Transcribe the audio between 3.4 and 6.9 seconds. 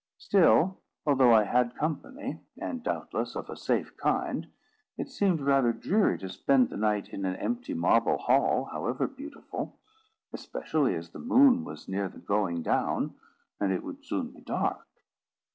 a safe kind, it seemed rather dreary to spend the